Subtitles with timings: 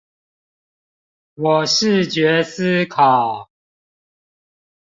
[1.35, 3.51] 我視覺思考